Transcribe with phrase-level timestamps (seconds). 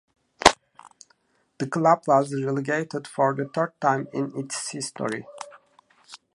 [1.59, 5.27] The club was relegated for the third time in its history.